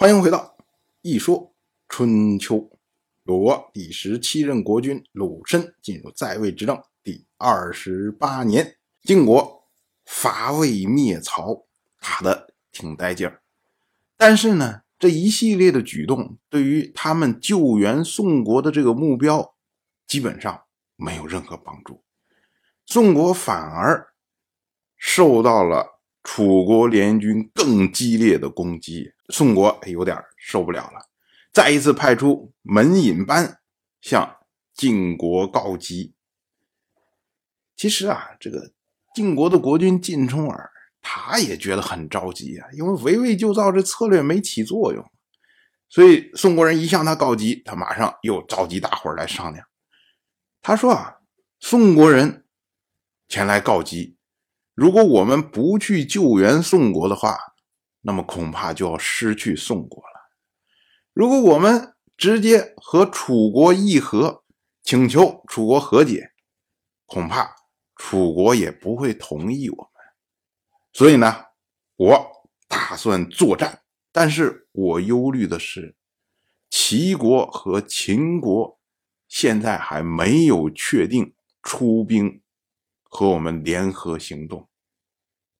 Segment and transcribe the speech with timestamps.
[0.00, 0.56] 欢迎回到
[1.02, 1.52] 《一说
[1.86, 2.56] 春秋》，
[3.24, 9.68] 鲁国第十七任国君鲁申进入在位执政第二十八年，晋国
[10.06, 11.66] 伐魏灭曹，
[12.00, 13.42] 打的挺带劲儿。
[14.16, 19.54] 但是呢，这一系列的举动对于他们救援宋国的这个目标，
[20.06, 20.62] 基本上
[20.96, 22.02] 没有任何帮助。
[22.86, 24.14] 宋国反而
[24.96, 29.12] 受到了楚国联军更激烈的攻击。
[29.30, 31.08] 宋国有点受不了了，
[31.52, 33.60] 再一次派出门尹班
[34.00, 34.38] 向
[34.74, 36.14] 晋国告急。
[37.76, 38.72] 其实啊，这个
[39.14, 45.04] 晋国的国君晋冲耳，他也觉得很着急啊，因为围魏救赵这策略没起作用，
[45.88, 49.66] 所以宋国人一向他告急，他马上又召集大伙来商量。
[50.60, 51.18] 他说啊，
[51.60, 52.44] 宋国人
[53.28, 54.16] 前来告急，
[54.74, 57.49] 如果我们不去救援宋国的话。
[58.02, 60.30] 那么恐怕就要失去宋国了。
[61.12, 64.44] 如果我们直接和楚国议和，
[64.82, 66.32] 请求楚国和解，
[67.04, 67.54] 恐怕
[67.96, 69.92] 楚国也不会同意我们。
[70.92, 71.44] 所以呢，
[71.96, 75.96] 我打算作战，但是我忧虑的是，
[76.70, 78.80] 齐国和秦国
[79.28, 82.42] 现在还没有确定出兵
[83.02, 84.68] 和我们联合行动，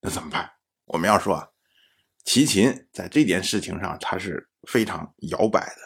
[0.00, 0.52] 那怎么办？
[0.84, 1.48] 我们要说啊。
[2.28, 5.80] 齐秦在这件事情上，他是非常摇摆的。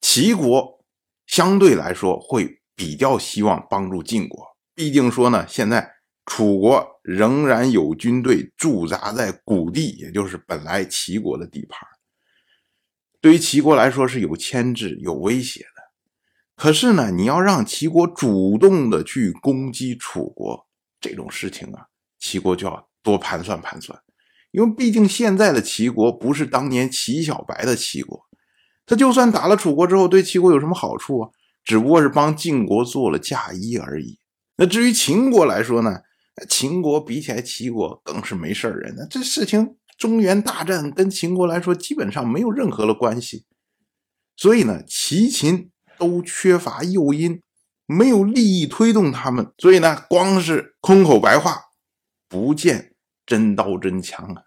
[0.00, 0.84] 齐国
[1.24, 5.88] 相对来说会比较希望帮助晋国，毕竟说呢，现在
[6.26, 11.88] 楚国仍然有军队驻扎在谷地，也就是本来齐国的地盘，
[13.20, 15.82] 对于齐国来说是有牵制、有威胁的。
[16.56, 20.66] 可是呢，你要让齐国主动的去攻击楚国
[21.00, 21.86] 这种事情啊，
[22.18, 23.96] 齐国就要多盘算盘算。
[24.52, 28.26] 因为毕竟现在的齐国不是当年齐小白的齐国，
[28.86, 31.30] 他就算打了楚国之后，对齐国有什么好处啊？
[31.64, 34.18] 只不过是帮晋国做了嫁衣而已。
[34.56, 36.00] 那至于秦国来说呢？
[36.48, 38.94] 秦国比起来齐国更是没事人。
[38.96, 43.44] 那这事情中原大战跟秦国来说基本上没有任何的关系。
[44.34, 47.42] 所以呢，齐秦都缺乏诱因，
[47.86, 49.52] 没有利益推动他们。
[49.58, 51.66] 所以呢，光是空口白话，
[52.28, 52.91] 不见。
[53.32, 54.42] 真刀真枪啊！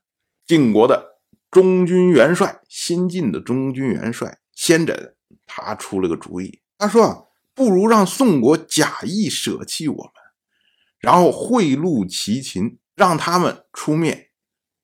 [0.46, 1.18] 晋国的
[1.50, 5.14] 中军元帅，新晋的中军元帅先轸，
[5.48, 6.62] 他出了个主意。
[6.78, 7.24] 他说啊，
[7.56, 10.14] 不如让宋国假意舍弃我们，
[11.00, 14.28] 然后贿赂齐秦，让他们出面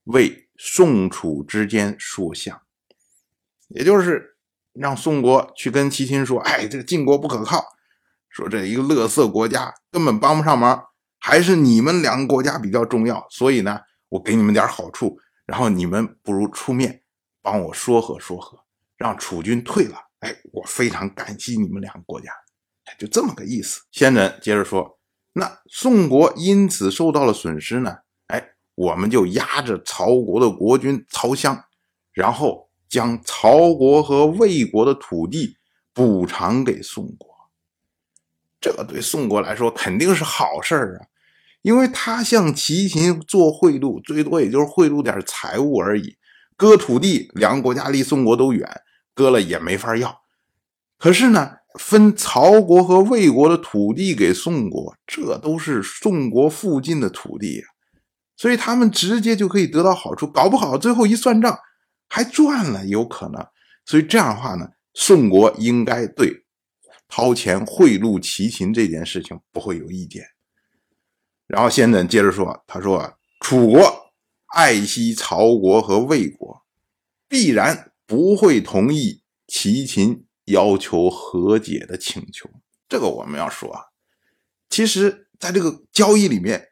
[0.05, 2.59] 为宋楚之间说项，
[3.67, 4.35] 也就是
[4.73, 7.63] 让宋国去跟齐秦说：“哎，这个晋国不可靠，
[8.31, 10.85] 说这一个乐色国家根本帮不上忙。”
[11.23, 13.81] 还是你们两个国家比较重要，所以呢，
[14.11, 17.01] 我给你们点好处，然后你们不如出面
[17.41, 18.59] 帮我说和说和，
[18.97, 19.95] 让楚军退了。
[20.19, 22.29] 哎，我非常感激你们两个国家，
[22.99, 23.81] 就这么个意思。
[23.89, 24.99] 先人接着说，
[25.31, 27.99] 那宋国因此受到了损失呢？
[28.27, 31.63] 哎，我们就压着曹国的国君曹襄，
[32.11, 35.55] 然后将曹国和魏国的土地
[35.93, 37.31] 补偿给宋国。
[38.59, 41.07] 这对宋国来说肯定是好事儿啊。
[41.61, 46.17] 因为他向齐秦做贿赂，最多也就是贿赂点财物而已。
[46.57, 48.67] 割土地，两个国家离宋国都远，
[49.13, 50.21] 割了也没法要。
[50.97, 57.65] 可是呢，分曹国和魏国的土地给宋国，这都是宋国附近的土地呀，
[58.37, 60.27] 所以他们直接就可以得到好处。
[60.27, 61.57] 搞不好最后一算账
[62.07, 63.43] 还赚了，有可能。
[63.85, 66.43] 所以这样的话呢，宋国应该对
[67.07, 70.23] 掏钱贿赂齐秦这件事情不会有意见。
[71.51, 73.81] 然后先轸接着说：“他说，楚国
[74.55, 76.63] 爱惜曹国和魏国，
[77.27, 82.49] 必然不会同意齐秦要求和解的请求。
[82.87, 83.81] 这个我们要说啊，
[84.69, 86.69] 其实在这个交易里面，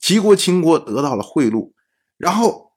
[0.00, 1.70] 齐国、秦国得到了贿赂，
[2.16, 2.72] 然后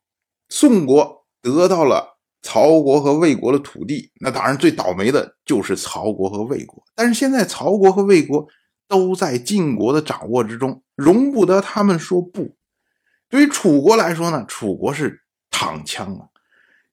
[0.50, 4.12] 宋国得到了曹国和魏国的土地。
[4.20, 6.84] 那当然最倒霉的就是曹国和魏国。
[6.94, 8.46] 但是现在曹国和魏国。”
[8.88, 12.56] 都在晋国的掌握之中，容不得他们说不。
[13.28, 16.28] 对于楚国来说呢，楚国是躺枪啊，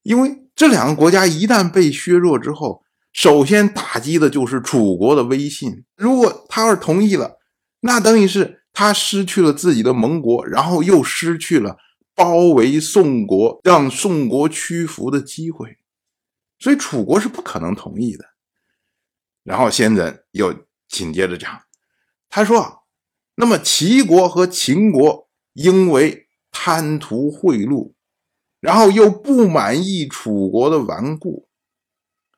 [0.03, 5.85] 因为这两个国家一旦被削弱之后，首先打击的就是楚国的威信。
[5.97, 7.39] 如果他要是同意了，
[7.81, 11.77] 那等于是他失去了自己的盟国，然后又失去了
[12.15, 15.77] 包围宋国、让宋国屈服的机会，
[16.59, 18.25] 所以楚国是不可能同意的。
[19.45, 20.55] 然后先人又
[20.89, 21.63] 紧接着讲。
[22.35, 22.85] 他说
[23.37, 27.93] ：“那么齐国和秦国因为贪图贿赂，
[28.59, 31.47] 然后又不满意楚国的顽固，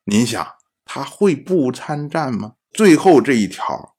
[0.07, 0.45] 您想
[0.85, 2.55] 他会不参战吗？
[2.73, 3.95] 最后这一条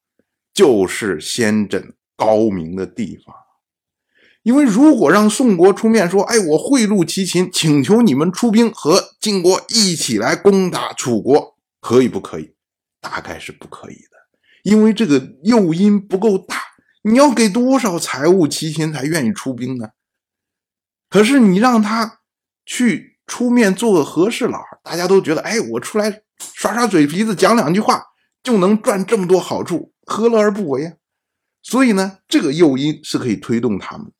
[0.53, 3.33] 就是先轸高明的地方，
[4.43, 12.53] 因为如果让宋国出面说：“哎，我贿赂齐秦，请求你们出兵和晋国一起来攻打楚国，可以不可以？”
[12.99, 14.24] 大概是不可以的，
[14.65, 16.57] 因为这个诱因不够大。
[17.03, 19.89] 你要给多少财物，齐秦才愿意出兵呢？
[21.07, 22.21] 可是你让他
[22.65, 26.23] 去出面做个和事佬，大家都觉得，哎，我出来
[26.55, 28.03] 耍耍嘴皮子，讲两句话
[28.41, 30.93] 就能赚这么多好处，何乐而不为啊？
[31.61, 34.11] 所以呢，这个诱因是可以推动他们。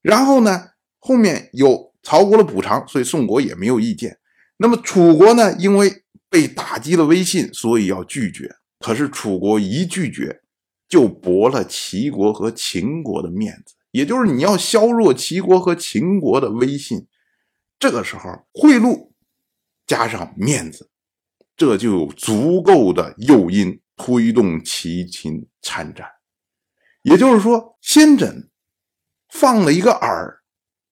[0.00, 0.68] 然后呢，
[0.98, 4.18] 后面有曹国的补偿，所以宋国也没有意见。
[4.56, 8.56] 那么楚国呢，因为被打击了威信，所以要拒绝。
[8.86, 10.42] 可是楚国一拒绝，
[10.88, 13.74] 就驳了齐国和秦国的面子。
[13.90, 17.08] 也就是你要削弱齐国和秦国的威信，
[17.80, 19.10] 这个时候贿赂
[19.88, 20.88] 加上面子，
[21.56, 26.06] 这就有足够的诱因推动齐秦参战。
[27.02, 28.46] 也就是说，先轸
[29.30, 30.36] 放了一个饵，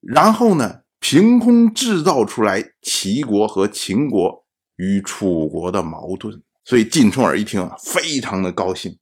[0.00, 4.44] 然后呢，凭空制造出来齐国和秦国
[4.74, 6.42] 与楚国的矛盾。
[6.64, 8.98] 所以晋重耳一听啊，非常的高兴，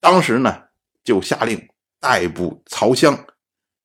[0.00, 0.64] 当时呢
[1.04, 1.68] 就下令
[2.00, 3.26] 逮捕曹襄。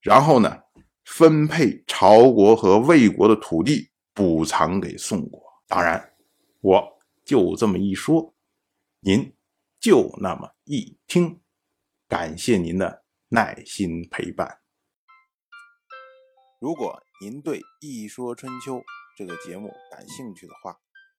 [0.02, 0.64] 然后呢，
[1.06, 5.40] 分配曹国和魏国的土地，补偿给宋国。
[5.68, 6.14] 当然，
[6.60, 8.34] 我就这么一说，
[9.02, 9.36] 您
[9.80, 11.40] 就那么一听。
[12.08, 14.60] 感谢您的耐心陪伴。
[16.60, 18.78] 如果您对《一说春秋》
[19.16, 20.78] 这个节目感兴趣的话，